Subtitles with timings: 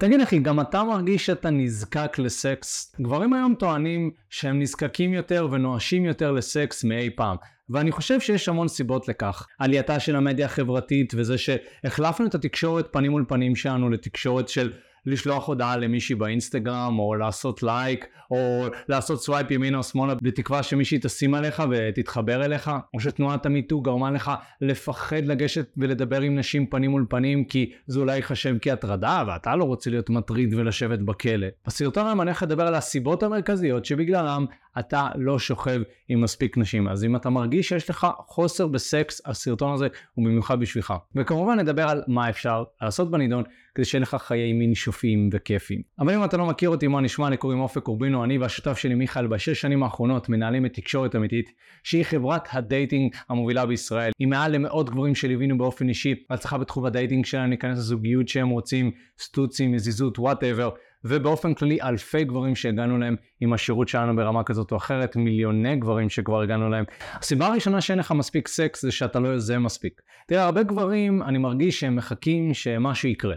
[0.00, 2.96] תגיד אחי, גם אתה מרגיש שאתה נזקק לסקס?
[3.00, 7.36] גברים היום טוענים שהם נזקקים יותר ונואשים יותר לסקס מאי פעם.
[7.70, 9.46] ואני חושב שיש המון סיבות לכך.
[9.58, 14.72] עלייתה של המדיה החברתית וזה שהחלפנו את התקשורת פנים מול פנים שלנו לתקשורת של
[15.06, 20.98] לשלוח הודעה למישהי באינסטגרם, או לעשות לייק, או לעשות swipe ימינה או שמאלה, בתקווה שמישהי
[21.02, 24.30] תשים עליך ותתחבר אליך, או שתנועת ה MeToo גרמה לך
[24.60, 29.64] לפחד לגשת ולדבר עם נשים פנים מול פנים, כי זה אולי ייחשב כהטרדה, ואתה לא
[29.64, 31.46] רוצה להיות מטריד ולשבת בכלא.
[31.66, 34.44] בסרטון היום אני הולך לדבר על הסיבות המרכזיות שבגללם
[34.78, 36.88] אתה לא שוכב עם מספיק נשים.
[36.88, 40.94] אז אם אתה מרגיש שיש לך חוסר בסקס, הסרטון הזה הוא במיוחד בשבילך.
[41.16, 45.82] וכמובן נדבר על מה אפשר לעשות בנידון כדי שיהיה לך חיי מין שופעים וכיפיים.
[45.98, 48.94] אבל אם אתה לא מכיר אותי, מה נשמע, אני קוראים אופק קורבינו, אני והשותף שלי
[48.94, 54.12] מיכאל בשש שנים האחרונות מנהלים את תקשורת אמיתית, שהיא חברת ה dating המובילה בישראל.
[54.18, 58.48] היא מעל למאות גברים שליווינו באופן אישי, הצלחה בתחום ה dating שלהם, להיכנס לזוגיות שהם
[58.48, 60.70] רוצים, סטוצים, יזיזות, whatever.
[61.04, 66.08] ובאופן כללי אלפי גברים שהגענו להם עם השירות שלנו ברמה כזאת או אחרת, מיליוני גברים
[66.08, 66.84] שכבר הגענו להם.
[67.12, 70.00] הסיבה הראשונה שאין לך מספיק סקס זה שאתה לא יוזם מספיק.
[70.26, 73.34] תראה, הרבה גברים, אני מרגיש שהם מחכים שמשהו יקרה.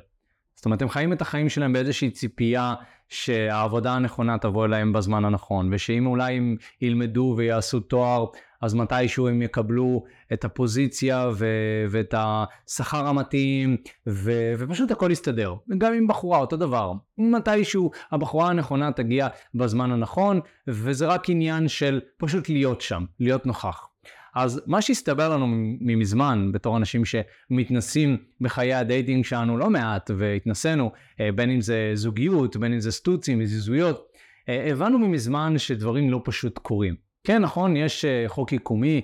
[0.56, 2.74] זאת אומרת, הם חיים את החיים שלהם באיזושהי ציפייה
[3.10, 8.26] שהעבודה הנכונה תבוא אליהם בזמן הנכון, ושאם אולי הם ילמדו ויעשו תואר,
[8.64, 15.56] אז מתישהו הם יקבלו את הפוזיציה ו- ואת השכר המתאים, ו- ופשוט הכל יסתדר.
[15.78, 16.92] גם עם בחורה, אותו דבר.
[17.18, 23.88] מתישהו הבחורה הנכונה תגיע בזמן הנכון, וזה רק עניין של פשוט להיות שם, להיות נוכח.
[24.36, 25.48] אז מה שהסתבר לנו
[25.82, 31.92] ממזמן, בתור אנשים שמתנסים בחיי ה dating שלנו לא מעט, והתנסינו, אה, בין אם זה
[31.94, 34.08] זוגיות, בין אם זה סטוצים, יזיזויות,
[34.50, 37.13] אה, הבנו ממזמן שדברים לא פשוט קורים.
[37.24, 39.02] כן, נכון, יש אה, חוק יקומי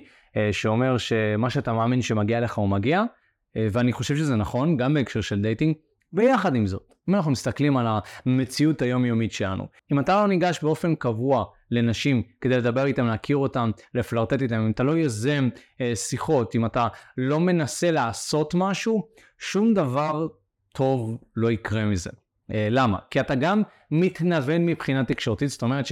[0.52, 3.04] שאומר שמה שאתה מאמין שמגיע לך הוא מגיע,
[3.56, 5.74] ואני חושב שזה נכון, גם בהקשר של dating.
[6.12, 7.86] ויחד עם זאת, אם אנחנו מסתכלים על
[8.26, 13.70] המציאות היומיומית שלנו, אם אתה לא ניגש באופן קבוע לנשים כדי לדבר איתם, להכיר אותם,
[13.94, 15.48] לפלרטט איתם, אם אתה לא יוזם
[15.80, 20.26] אה, שיחות, אם אתה לא מנסה לעשות משהו, שום דבר
[20.72, 22.10] טוב לא יקרה מזה.
[22.52, 22.98] אה, למה?
[23.10, 25.86] כי אתה גם מתנוון מבחינה תקשורתית, זאת אומרת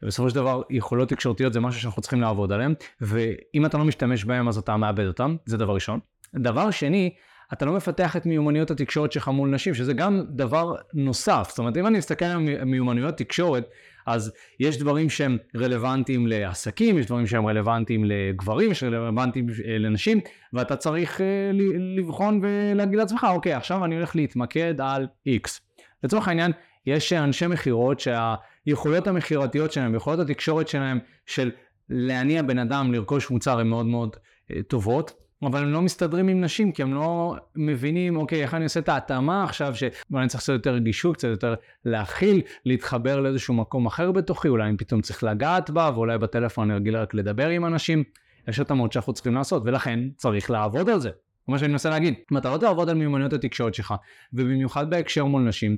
[0.00, 4.24] שבסופו של דבר יכולות תקשורתיות זה משהו שאנחנו צריכים לעבוד עליהן, ואם אתה לא משתמש
[4.24, 6.00] בהן אז אתה מאבד אותן, זה דבר ראשון.
[6.34, 7.10] דבר שני,
[7.52, 11.46] אתה לא מפתח את מיומנויות התקשורת שלך מול נשים, שזה גם דבר נוסף.
[11.48, 13.70] זאת אומרת, אם אני מסתכל על מיומנויות תקשורת,
[14.06, 20.20] אז יש דברים שהם רלוונטיים לעסקים, יש דברים שהם רלוונטיים לגברים, יש רלוונטיים אה, לנשים,
[20.52, 21.50] ואתה צריך אה,
[21.96, 25.60] לבחון ולהגיד לעצמך, אוקיי, עכשיו אני הולך להתמקד על X.
[26.04, 26.52] לצורך העניין,
[26.88, 31.50] יש אנשי מכירות שהיכולות המכירתיות שלהם, יכולות התקשורת שלהם, של
[31.90, 34.16] להניע בן אדם לרכוש מוצר הן מאוד מאוד
[34.50, 35.12] אה, טובות.
[35.42, 38.88] אבל הם לא מסתדרים עם נשים, כי הם לא מבינים, אוקיי, איך אני עושה את
[38.88, 41.54] ההתאמה עכשיו, שאולי אני צריך קצת יותר רגישות, קצת יותר
[41.84, 46.78] להכיל, להתחבר לאיזשהו מקום אחר בתוכי, אולי אני פתאום צריך לגעת בה, ואולי בטלפון אני
[46.78, 48.04] רגיל רק לדבר עם אנשים.
[48.48, 51.10] יש התאמות שאנחנו צריכים לעשות, ולכן צריך לעבוד על זה.
[51.48, 53.94] מה שאני מנסה להגיד, אם אתה לא תעבוד על מיומנויות התקשורת שלך,
[54.32, 55.76] ובמיוחד בהקשר מול נשים,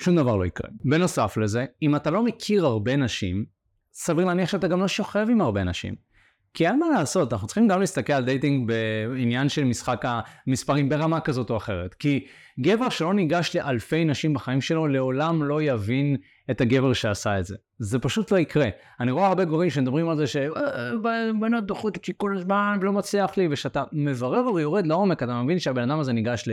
[0.00, 0.70] שום דבר לא יקרה.
[0.84, 3.44] בנוסף לזה, אם אתה לא מכיר הרבה נשים,
[3.92, 5.94] סביר להניח שאתה גם לא שוכב עם הרבה נשים.
[6.54, 10.04] כי אין מה לעשות, אנחנו צריכים גם להסתכל על dating בעניין של משחק
[10.46, 11.94] המספרים ברמה כזאת או אחרת.
[11.94, 12.26] כי
[12.60, 16.16] גבר שלא ניגש לאלפי נשים בחיים שלו, לעולם לא יבין
[16.50, 17.56] את הגבר שעשה את זה.
[17.78, 18.68] זה פשוט לא יקרה.
[19.00, 23.48] אני רואה הרבה גברים שמדברים על זה שבנות דוחות אותי כל הזמן ולא מצליח לי,
[23.50, 26.48] וכשאתה מברר ויורד לעומק, אתה מבין שהבן אדם הזה ניגש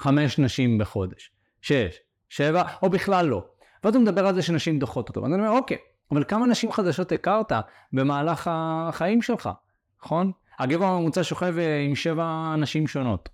[0.00, 1.98] לחמש נשים בחודש, שש,
[2.28, 3.44] שבע, או בכלל לא.
[3.84, 5.22] ואז הוא מדבר על זה שנשים דוחות אותו.
[5.22, 5.76] ואני אומר, אוקיי,
[6.12, 7.52] אבל כמה נשים חדשות הכרת
[7.92, 9.50] במהלך החיים שלך,
[10.04, 10.32] נכון?
[10.58, 13.28] הגבר הממוצע שוכב אה, עם שבע נשים שונות.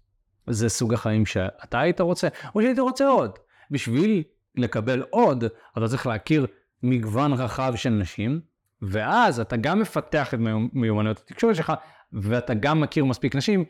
[0.47, 3.38] זה סוג החיים שאתה היית רוצה, או שהיית רוצה עוד.
[3.71, 4.22] בשביל
[4.56, 5.44] לקבל עוד,
[5.78, 6.47] אתה צריך להכיר
[6.82, 8.41] מגוון רחב של נשים,
[8.82, 10.38] ואז אתה גם מפתח את
[10.72, 11.72] מיומנויות התקשורת שלך,
[12.12, 13.65] ואתה גם מכיר מספיק נשים,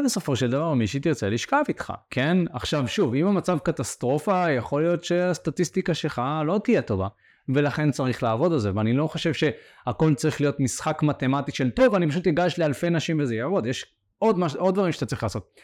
[0.00, 2.36] ובסופו של דבר מישהי תרצה לשכב איתך, כן?
[2.52, 7.08] עכשיו שוב, אם המצב קטסטרופה, יכול להיות שהסטטיסטיקה שלך לא תהיה טובה.
[7.48, 11.94] ולכן צריך לעבוד על זה, ואני לא חושב שהכל צריך להיות משחק מתמטי של טוב,
[11.94, 13.86] אני פשוט אגש לאלפי נשים וזה יעבוד, יש
[14.18, 14.56] עוד, מש...
[14.56, 15.60] עוד דברים שאתה צריך לעשות.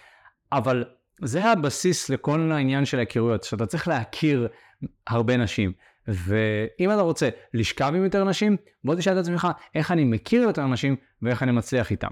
[0.53, 0.85] אבל
[1.23, 4.49] זה הבסיס לכל העניין של ההיכרויות, שאתה צריך להכיר
[5.07, 5.73] הרבה נשים.
[6.09, 10.67] ואם אתה רוצה לשכב עם יותר נשים, בוא תשאל את עצמך איך אני מכיר יותר
[10.67, 12.11] נשים ואיך אני מצליח איתם.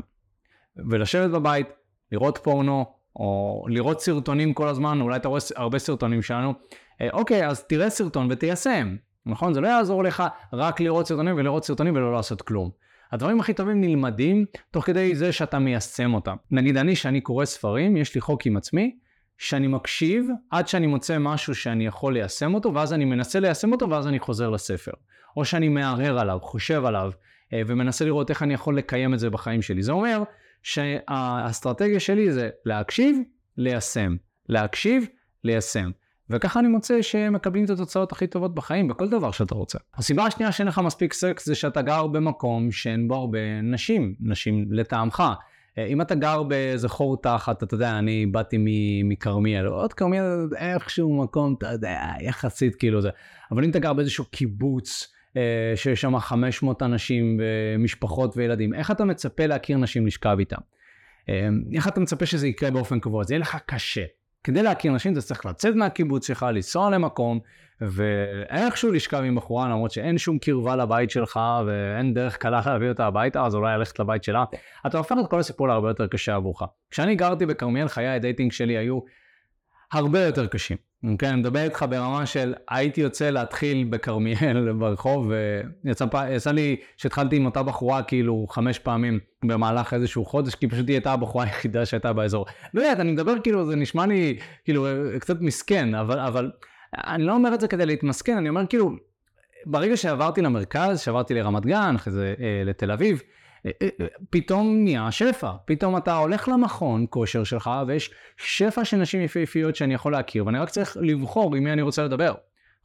[0.77, 1.67] ולשבת בבית,
[2.13, 6.55] לראות פורנו, או לראות סרטונים כל הזמן, אולי אתה רואה הרבה סרטונים שלנו,
[7.01, 8.97] אה, אוקיי, אז תראה סרטון ותיישם.
[9.27, 9.55] נכון?
[9.55, 10.23] זה לא יעזור לך
[10.53, 12.71] רק לראות סרטונים ולראות סרטונים ולא לעשות כלום.
[13.13, 16.37] הדברים הכי טובים נלמדים תוך כדי זה שאתה מיישם אותם.
[16.51, 18.97] נגיד אני, שאני קורא ספרים, יש לי חוק עם עצמי,
[19.39, 23.91] שאני מקשיב עד שאני מוצא משהו שאני יכול ליישם אותו, ואז אני מנסה ליישם אותו,
[23.91, 24.93] ואז אני חוזר לספר.
[25.37, 27.11] או שאני מערער עליו, חושב עליו,
[27.53, 29.83] אה, ומנסה לראות איך אני יכול לקיים את זה בחיים שלי.
[29.83, 30.23] זה אומר
[30.63, 33.19] שהאסטרטגיה שלי זה להקשיב,
[33.57, 34.17] ליישם.
[34.49, 35.07] להקשיב,
[35.45, 35.91] ליישם.
[36.31, 39.79] וככה אני מוצא שמקבלים את התוצאות הכי טובות בחיים בכל דבר שאתה רוצה.
[39.95, 44.67] הסיבה השנייה שאין לך מספיק סקס זה שאתה גר במקום שאין בו הרבה נשים, נשים
[44.71, 45.23] לטעמך.
[45.79, 48.57] אה, אם אתה גר באיזה חור תחת, אתה יודע, אני באתי
[49.05, 53.11] מכרמיאל, עוד כרמיאל איכשהו מקום, אתה יודע, יחסית כאילו זה.
[53.51, 55.13] אבל אם אתה גר באיזשהו קיבוץ,
[55.77, 57.41] שיש שם 500 אנשים,
[57.79, 60.61] משפחות וילדים, איך אתה מצפה להכיר נשים לשכב איתם?
[61.29, 63.25] אה, איך אתה מצפה שזה יקרה באופן קבוע?
[63.25, 64.05] זה יהיה לך קשה.
[64.45, 67.41] כדי להכיר נשים אתה צריך לצאת מהקיבוץ שלך, לנסוע למקום,
[67.81, 73.07] ואיכשהו לשכב עם בחורה, למרות שאין שום קרבה לבית שלך, ואין דרך קלה להביא אותה
[73.07, 74.45] הביתה, אז אולי ללכת לבית שלה.
[74.87, 76.63] אתה הופך את כל הסיפור להרבה יותר קשה עבורך.
[76.91, 79.01] כשאני גרתי בכרמיאל, חיי ה dating שלי היו
[79.93, 80.77] הרבה יותר קשים.
[81.19, 85.33] כן, אני מדבר איתך ברמה של הייתי יוצא להתחיל בכרמיאל ברחוב,
[85.85, 90.95] ויצא לי שהתחלתי עם אותה בחורה כאילו חמש פעמים במהלך איזשהו חודש, כי פשוט היא
[90.95, 92.47] הייתה הבחורה היחידה שהייתה באזור.
[92.75, 94.87] באמת, אני מדבר כאילו, זה נשמע לי כאילו
[95.19, 96.51] קצת מסכן, אבל, אבל
[96.97, 98.91] אני לא אומר את זה כדי להתמסכן, אני אומר כאילו,
[99.67, 103.29] ברגע שעברתי למרכז, שעברתי לרמת גן, אחרי זה אה, לתל אביב, אה, אה,
[104.31, 105.53] פתאום נהיה שפע.
[105.65, 110.59] פתאום אתה הולך למכון כושר שלך ויש שפע של נשים יפהפיות שאני יכול להכיר ואני
[110.59, 112.35] רק צריך לבחור עם מי אני רוצה לדבר.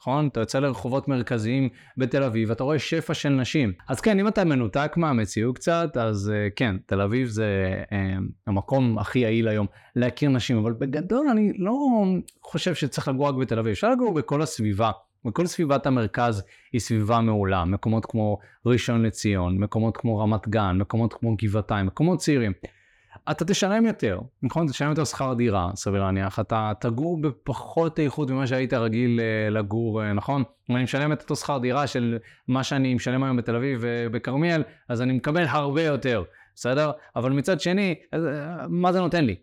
[0.04, 0.28] נכון?
[0.28, 3.74] אתה יוצא לרחובות מרכזיים בתל אביב, אתה רואה שפע של נשים.
[3.90, 7.94] אז כן, אם אתה מנותק מהמציאות קצת, אז uh, כן, תל אביב זה uh,
[8.48, 11.74] המקום הכי יעיל היום להכיר נשים, אבל בגדול אני לא
[12.44, 14.92] חושב שצריך לגור רק בתל אביב, אפשר לגור בכל הסביבה.
[15.28, 16.44] וכל סביבת המרכז
[16.74, 22.20] היא סביבה מעולה, מקומות כמו ראשון לציון, מקומות כמו רמת גן, מקומות כמו גבעתיים, מקומות
[22.20, 22.52] צעירים.
[23.32, 24.68] אתה תשלם יותר, נכון?
[24.68, 30.04] תשלם יותר שכר דירה, סביר להניח, אתה תגור בפחות איכות ממה שהיית רגיל אה, לגור,
[30.04, 30.44] אה, נכון?
[30.70, 32.18] אם אני משלם את אותו שכר דירה של
[32.48, 36.24] מה שאני משלם היום בתל אביב ובכרמיאל, אז אני מקבל הרבה יותר,
[36.56, 36.92] בסדר?
[37.16, 38.20] אבל מצד שני, אה,
[38.70, 39.36] מה זה נותן לי?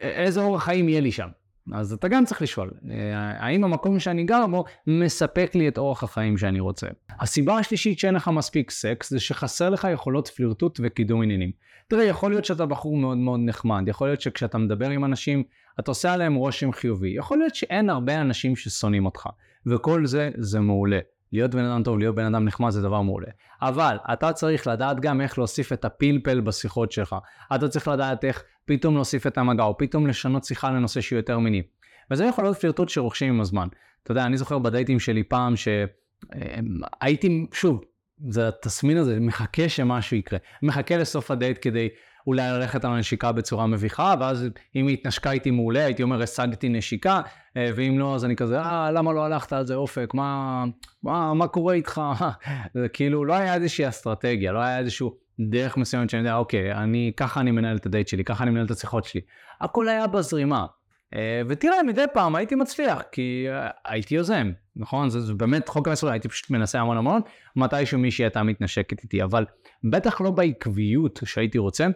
[0.00, 1.28] איזה אורח חיים יהיה לי שם?
[1.72, 6.02] אז אתה גם צריך לשאול, אה, האם המקום שאני גר בו מספק לי את אורח
[6.02, 6.86] החיים שאני רוצה?
[7.20, 11.50] הסיבה השלישית שאין לך מספיק סקס זה שחסר לך יכולות פלירטוט וקידום עניינים.
[11.88, 15.42] תראה, יכול להיות שאתה בחור מאוד מאוד נחמד, יכול להיות שכשאתה מדבר עם אנשים,
[15.80, 19.28] אתה עושה עליהם רושם חיובי, יכול להיות שאין הרבה אנשים ששונאים אותך,
[19.66, 20.98] וכל זה, זה מעולה.
[21.32, 23.26] להיות בן אדם טוב, להיות בן אדם נחמד זה דבר מעולה.
[23.62, 27.16] אבל אתה צריך לדעת גם איך להוסיף את הפלפל בשיחות שלך.
[27.54, 31.38] אתה צריך לדעת איך פתאום להוסיף את המגע, או פתאום לשנות שיחה לנושא שהוא יותר
[31.38, 31.62] מיני.
[32.10, 33.68] וזה יכול להיות פלירטוט שרוכשים עם הזמן.
[34.02, 37.84] אתה יודע, אני זוכר בדייטים שלי פעם שהייתי, שוב,
[38.28, 40.38] זה התסמין הזה, מחכה שמשהו יקרה.
[40.62, 41.88] מחכה לסוף הדייט כדי
[42.26, 44.46] אולי ללכת על הנשיקה בצורה מביכה, ואז
[44.76, 47.20] אם היא התנשקה איתי מעולה, הייתי אומר, השגתי נשיקה,
[47.56, 50.14] אה, ואם לא, אז אני כזה, אה, למה לא הלכת על זה אופק?
[50.14, 50.64] מה,
[51.02, 52.00] מה, מה קורה איתך?
[52.74, 57.12] זה כאילו, לא היה איזושהי אסטרטגיה, לא היה איזשהו דרך מסוימת שאני יודע, אוקיי, אני,
[57.16, 59.20] ככה אני מנהל את הדייט שלי, ככה אני מנהל את השיחות שלי.
[59.60, 60.66] הכל היה בזרימה.
[61.14, 65.10] אה, ותראה, מדי פעם הייתי מצליח, כי אה, הייתי יוזם, נכון?
[65.10, 67.20] זה, זה באמת חוק המסורת, הייתי פשוט מנסה המון המון,
[67.56, 69.44] מתישהו מישהי הייתה מתנשקת איתי, אבל
[69.84, 71.86] בטח לא בעקביות שהייתי רוצה,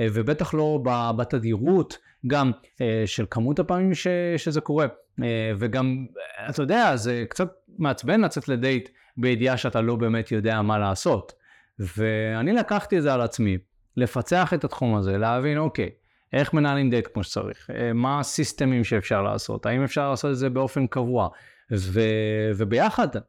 [0.00, 0.80] אה, ובטח לא
[1.16, 2.50] בתדירות גם
[3.06, 4.06] של כמות הפעמים ש,
[4.36, 4.86] שזה קורה.
[5.58, 6.06] וגם,
[6.50, 11.32] אתה יודע, זה קצת מעצבן לצאת לדייט בידיעה שאתה לא באמת יודע מה לעשות.
[11.78, 13.58] ואני לקחתי את זה על עצמי,
[13.96, 15.90] לפצח את התחום הזה, להבין, אוקיי,
[16.36, 20.50] איך מנהלים דייט כמו שצריך, אה, מה הסיסטמים שאפשר לעשות, האם אפשר לעשות את זה
[20.50, 21.28] באופן קבוע.
[21.72, 22.00] ו...
[22.56, 23.20] וביחד אה,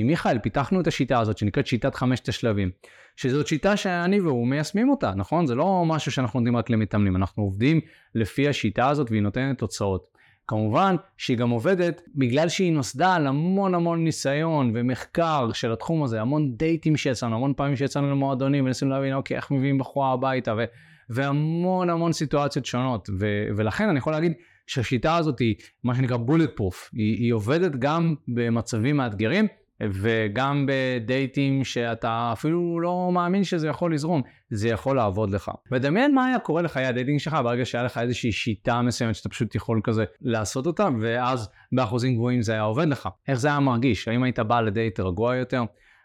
[0.00, 2.70] עם מיכאל פיתחנו את השיטה הזאת שנקראת שיטת חמשת השלבים,
[3.16, 5.46] שזאת שיטה שאני והוא מיישמים אותה, נכון?
[5.46, 7.80] זה לא משהו שאנחנו נותנים רק למתאמנים, אנחנו עובדים
[8.14, 10.16] לפי השיטה הזאת והיא נותנת תוצאות.
[10.48, 16.20] כמובן שהיא גם עובדת בגלל שהיא נוסדה על המון המון ניסיון ומחקר של התחום הזה,
[16.20, 20.64] המון דייטים שיצאנו, המון פעמים שיצאנו למועדונים וניסינו להבין אוקיי איך מביאים בחורה הביתה ו-
[21.10, 24.32] והמון המון סיטואציות שונות ו- ולכן אני יכול להגיד
[24.66, 29.46] שהשיטה הזאת היא מה שנקרא bulletproof, היא, היא עובדת גם במצבים מאתגרים
[29.82, 35.50] וגם בדייטים שאתה אפילו לא מאמין שזה יכול לזרום, זה יכול לעבוד לך.
[35.72, 39.28] ודמיין מה היה קורה לחיי ה dating שלך ברגע שהיה לך איזושהי שיטה מסוימת שאתה
[39.28, 43.08] פשוט יכול כזה לעשות אותה, ואז באחוזים גבוהים זה היה עובד לך.
[43.28, 44.08] איך זה היה מרגיש?
[44.08, 45.62] האם היית בא לדייט רגוע יותר?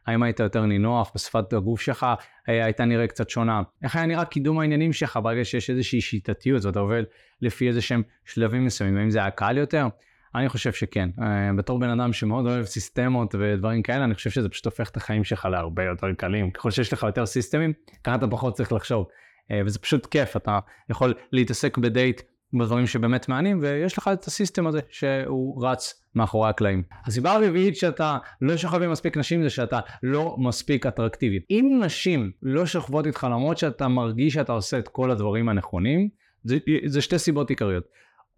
[0.07, 2.05] האם היית יותר נינוח בשפת הגוף שלך?
[2.47, 3.61] היית נראה קצת שונה?
[3.83, 7.03] איך היה נראה קידום העניינים שלך ברגע שיש איזושהי שיטתיות ואתה עובד
[7.41, 8.97] לפי איזה שהם שלבים מסוימים?
[8.97, 9.87] האם זה היה קל יותר?
[10.35, 11.09] אני חושב שכן.
[11.21, 14.97] אה, בתור בן אדם שמאוד אוהב סיסטמות ודברים כאלה, אני חושב שזה פשוט הופך את
[14.97, 16.51] החיים שלך להרבה יותר קלים.
[16.51, 19.07] ככל שיש לך יותר סיסטמים, ככה אתה פחות צריך לחשוב.
[19.51, 22.21] אה, וזה פשוט כיף, אתה יכול להתעסק בדייט
[22.53, 26.83] בדברים שבאמת מעניינים, ויש לך את הסיסטם הזה שהוא רץ מאחורי הקלעים.
[27.05, 31.39] הסיבה הרביעית שאתה לא שוכב עם מספיק נשים זה שאתה לא מספיק אטרקטיבי.
[31.49, 36.09] אם נשים לא שוכבות איתך למרות שאתה מרגיש שאתה עושה את כל הדברים הנכונים,
[36.43, 37.83] זה, זה שתי סיבות עיקריות.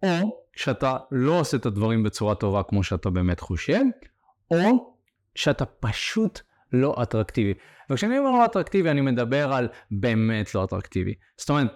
[0.02, 3.80] או שאתה לא עושה את הדברים בצורה טובה כמו שאתה באמת חושב,
[4.50, 4.56] או
[5.34, 6.40] שאתה פשוט
[6.72, 7.54] לא אטרקטיבי.
[7.90, 11.14] וכשאני אומר לא אטרקטיבי, אני מדבר על באמת לא אטרקטיבי.
[11.36, 11.66] זאת אומרת,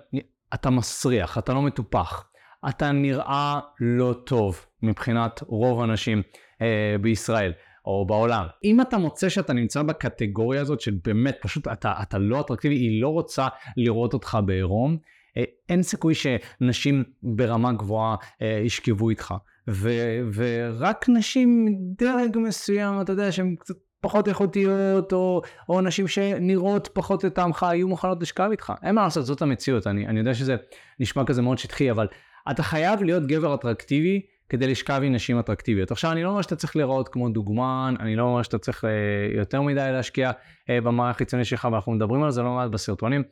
[0.55, 2.28] אתה מסריח, אתה לא מטופח,
[2.69, 6.23] אתה נראה לא טוב מבחינת רוב האנשים
[6.63, 7.53] אה, בישראל.
[7.89, 8.47] או בעולם.
[8.65, 13.03] אם אתה מוצא שאתה נמצא בקטגוריה הזאת של באמת פשוט אתה, אתה לא אטרקטיבי, היא
[13.03, 14.97] לא רוצה לראות אותך בעירום,
[15.37, 19.35] אה, אין סיכוי שנשים ברמה גבוהה אה, ישכבו איתך.
[19.71, 26.89] ו- ורק נשים מדרג מסוים, אתה יודע, שהן קצת פחות איכותיות, או, או נשים שנראות
[26.93, 28.73] פחות לטעמך, יהיו מוכנות לשכב איתך.
[28.83, 29.87] אין מה לעשות, זאת המציאות.
[29.87, 30.57] אני, אני יודע שזה
[31.01, 32.07] נשמע כזה מאוד שטחי, אבל
[32.51, 35.91] אתה חייב להיות גבר אטרקטיבי כדי לשכב עם נשים אטרקטיביות.
[35.91, 38.91] עכשיו, אני לא אומר שאתה צריך להיראות כמו דוגמן, אני לא אומר שאתה צריך אה,
[39.39, 40.31] יותר מדי להשקיע
[40.71, 43.23] אה, במערך החיצוני שלך, ואנחנו מדברים על זה לא מעט בסרטונים,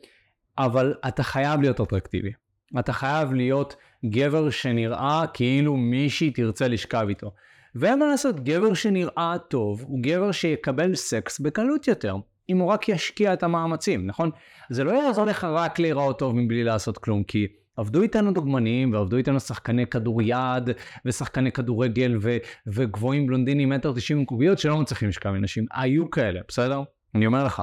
[0.59, 2.33] אבל אתה חייב להיות אטרקטיבי.
[2.79, 7.33] אתה חייב להיות גבר שנראה כאילו מישהי תרצה לשכב איתו.
[7.75, 12.17] ואין מה לעשות, גבר שנראה טוב הוא גבר שיקבל סקס בקלות יותר,
[12.49, 14.31] אם הוא רק ישקיע את המאמצים, נכון?
[14.71, 17.47] זה לא יעזור לך רק להיראות טוב מבלי לעשות כלום, כי
[17.77, 20.71] עבדו איתנו דוגמנים, ועבדו איתנו שחקני כדוריד,
[21.05, 25.67] ושחקני כדורגל, ו- וגבוהים בלונדינים מטר תשעים קוביות שלא מצליחים לשכב עם נשים.
[25.73, 26.83] היו כאלה, בסדר?
[27.15, 27.63] אני אומר לך.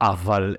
[0.00, 0.56] אבל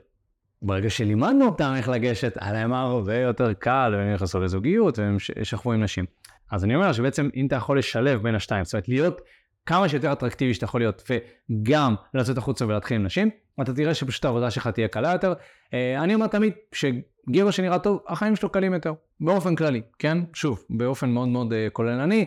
[0.61, 5.73] ברגע שלימדנו אותם איך לגשת, היה להם הרבה יותר קל, והם נכנסו לזוגיות, והם שכבו
[5.73, 6.05] עם נשים.
[6.51, 9.21] אז אני אומר שבעצם אם אתה יכול לשלב בין השתיים, זאת אומרת להיות
[9.65, 13.29] כמה שיותר אטרקטיבי שאתה יכול להיות, וגם לצאת החוצה ולהתחיל עם נשים,
[13.61, 15.33] אתה תראה שפשוט העבודה שלך תהיה קלה יותר.
[15.73, 16.53] אה, אני אומר תמיד
[17.29, 20.17] שגבר שנראה טוב, החיים שלו קלים יותר, באופן כללי, כן?
[20.33, 22.25] שוב, באופן מאוד מאוד אה, כוללני.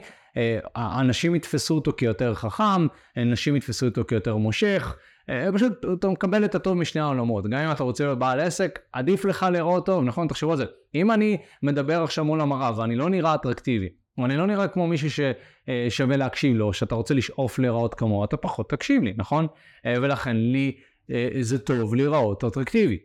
[0.76, 4.97] אנשים יתפסו אותו כיותר חכם, נשים יתפסו אותו כיותר מושך,
[5.30, 7.45] אה, פשוט אתה מקבל את הטוב משני העולמות.
[7.45, 10.28] גם אם אתה רוצה להיות בעל עסק, עדיף לך לראות טוב, נכון?
[10.28, 10.64] תחשבו על זה.
[10.95, 13.88] אם אני מדבר עכשיו מול המראה ואני לא נראה אטרקטיבי,
[14.19, 18.37] או אני לא נראה כמו מישהו ששווה להקשיב לו, שאתה רוצה לשאוף להיראות כמוהו, אתה
[18.37, 19.47] פחות תקשיב לי, נכון?
[19.87, 20.76] אה, ולכן לי
[21.11, 22.99] אה, זה טוב להיראות אטרקטיבי,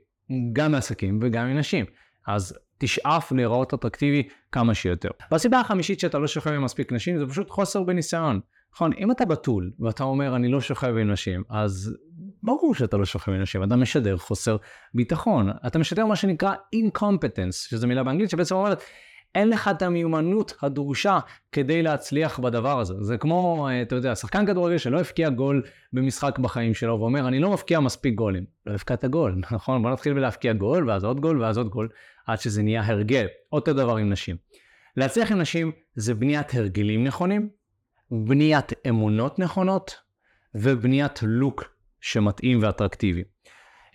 [0.53, 1.85] גם מעסקים וגם מנשים.
[2.27, 5.09] אז תשאף להיראות אטרקטיבי כמה שיותר.
[5.31, 8.39] והסיבה החמישית שאתה לא שוכב עם מספיק נשים זה פשוט חוסר בניסיון.
[8.73, 11.97] נכון, אם אתה בתול ואתה אומר אני לא שוכב עם נשים, אז
[12.43, 14.57] ברור שאתה לא שוכב עם נשים, אתה משדר חוסר
[14.93, 15.49] ביטחון.
[15.67, 18.83] אתה משדר מה שנקרא incompetence, שזו מילה באנגלית שבעצם אומרת
[19.35, 21.19] אין לך את המיומנות הדרושה
[21.51, 22.93] כדי להצליח בדבר הזה.
[23.01, 25.63] זה כמו, אה, אתה יודע, שחקן כדורגל שלא הבקיע גול
[25.93, 28.45] במשחק בחיים שלו, ואומר, אני לא מבקיע מספיק גולים.
[28.65, 29.81] לא הבקעת גול, נכון?
[29.81, 31.89] בוא נתחיל בלהבקיע גול, ואז עוד גול, ואז עוד גול,
[32.27, 33.25] עד שזה נהיה הרגל.
[33.51, 34.35] אותו דבר עם נשים.
[34.97, 37.49] להצליח עם נשים זה בניית הרגלים נכונים,
[38.11, 39.95] בניית אמונות נכונות,
[40.55, 41.63] ובניית לוק
[42.01, 43.23] שמתאים ואטרקטיבי.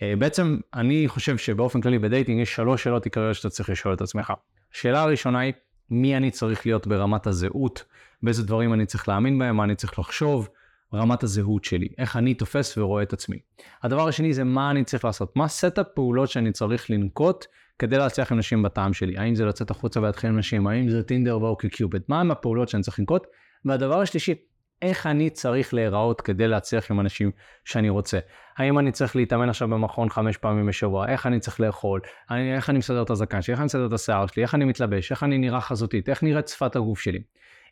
[0.01, 4.01] אה, בעצם אני חושב שבאופן כללי בדייטינג יש שלוש שאלות עיקריות שאתה צריך לשאול את
[4.01, 4.33] עצמך.
[4.73, 5.53] השאלה הראשונה היא,
[5.89, 7.83] מי אני צריך להיות ברמת הזהות,
[8.23, 10.49] באיזה דברים אני צריך להאמין בהם, מה אני צריך לחשוב,
[10.93, 13.39] רמת הזהות שלי, איך אני תופס ורואה את עצמי.
[13.83, 17.45] הדבר השני זה מה אני צריך לעשות, מה סט הפעולות שאני צריך לנקוט
[17.79, 19.17] כדי להצליח עם נשים בטעם שלי.
[19.17, 22.69] האם זה לצאת החוצה ולהתחיל עם נשים, האם זה טינדר ואוקי קיופיד, מה הם הפעולות
[22.69, 23.27] שאני צריך לנקוט.
[23.65, 24.35] והדבר השלישי,
[24.81, 27.31] איך אני צריך להיראות כדי להצליח עם אנשים
[27.65, 28.19] שאני רוצה.
[28.57, 32.69] האם אני צריך להתאמן עכשיו במכון חמש פעמים בשבוע, איך אני צריך לאכול, אני, איך
[32.69, 35.23] אני מסדר את הזקן שלי, איך אני מסדר את השיער שלי, איך אני מתלבש, איך
[35.23, 37.21] אני נראה חזותית, איך נראית שפת הגוף שלי.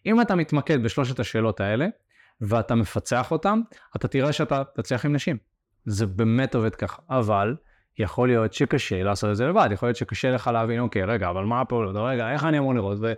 [0.06, 1.88] אם אתה מתמקד בשלושת השאלות האלה,
[2.42, 3.60] ואתה מפצח אותן,
[3.96, 5.38] אתה תראה שאתה תצליח עם נשים.
[5.86, 7.01] זה באמת עובד ככה.
[7.10, 7.56] אבל,
[8.00, 11.44] יכול להיות שקשה לעשות את זה לבד, יכול להיות שקשה לך להבין, אוקיי, רגע, אבל
[11.44, 12.98] מה הפעולות, רגע, איך אני אמור לראות?
[13.01, 13.13] ו...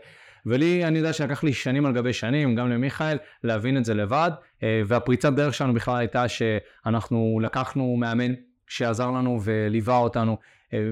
[0.45, 4.31] ולי, אני יודע שלקח לי שנים על גבי שנים, גם למיכאל, להבין את זה לבד,
[4.63, 8.33] אה, והפריצת דרך שלנו בכלל הייתה שאנחנו לקחנו מאמן
[8.67, 10.37] שעזר לנו וליווה אותנו,
[10.73, 10.89] אה,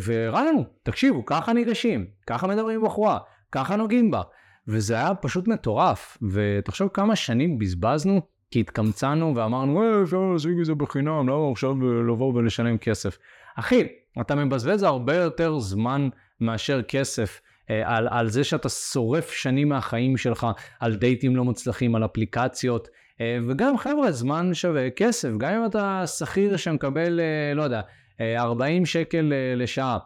[0.00, 3.18] והראה לנו, תקשיבו, ככה ניגשים, ככה מדברים עם בחורה,
[3.52, 4.22] ככה נוגעים בה.
[4.68, 8.20] וזה היה פשוט מטורף, ותחשוב כמה שנים בזבזנו,
[8.50, 13.18] כי התקמצנו ואמרנו, אה, אפשר להשיג את זה בחינם, למה עכשיו לבוא ולשלם כסף?
[13.56, 13.86] אחי,
[14.20, 16.08] אתה מבזבז הרבה יותר זמן
[16.40, 20.46] מאשר כסף על, על זה שאתה שורף שנים מהחיים שלך
[20.80, 22.88] על דייטים לא מוצלחים, על אפליקציות.
[23.20, 27.80] אה, וגם חבר'ה, זמן שווה כסף, גם אם אתה שכיר שמקבל, אה, לא יודע,
[28.20, 29.98] 40 שקל לשעה.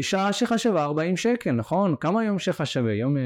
[0.00, 1.94] שעה שלך שווה 40 שקל, נכון?
[2.00, 2.92] כמה יום שלך שווה?
[2.92, 3.16] יום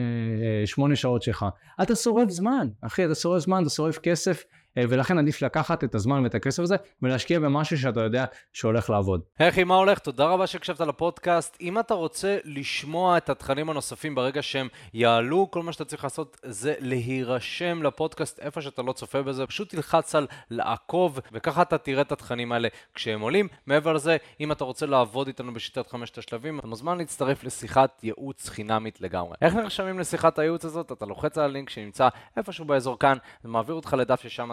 [0.66, 1.46] 8 שעות שלך.
[1.82, 5.94] אתה שורף זמן, אחי, אתה שורף זמן, אתה שורף כסף אה, ולכן עדיף לקחת את
[5.94, 9.20] הזמן ואת הכסף הזה ולהשקיע במשהו שאתה יודע שהולך לעבוד.
[9.38, 9.98] אחי, מה הולך?
[9.98, 11.56] תודה רבה שהקשבת לפודקאסט.
[11.60, 16.36] אם אתה רוצה לשמוע את התכנים הנוספים ברגע שהם יעלו, כל מה שאתה צריך לעשות
[16.44, 22.02] זה להירשם לפודקאסט איפה שאתה לא צופה בזה, פשוט תלחץ על לעקוב, וככה אתה תראה
[22.02, 23.48] את התכנים האלה כשהם עולים.
[23.66, 28.48] מעבר לזה, אם אתה רוצה לעבוד איתנו בשיטת חמשת השלבים, אתה מוזמן להצטרף לשיחת ייעוץ
[28.48, 29.36] חינמית לגמרי.
[29.42, 30.92] איך נרשמים לשיחת הייעוץ הזאת?
[30.92, 34.52] אתה לוחץ על הלינק שנמצא איפשהו באזור כאן, זה אותך לדף ששם